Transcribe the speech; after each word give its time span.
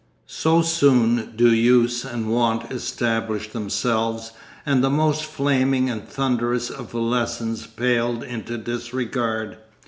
So 0.25 0.63
soon 0.63 1.33
do 1.35 1.53
use 1.53 2.03
and 2.03 2.27
wont 2.31 2.71
establish 2.71 3.49
themselves, 3.49 4.31
and 4.65 4.83
the 4.83 4.89
most 4.89 5.23
flaming 5.23 5.91
and 5.91 6.09
thunderous 6.09 6.71
of 6.71 6.95
lessons 6.95 7.67
pale 7.67 8.23
into 8.23 8.57
disregard. 8.57 9.57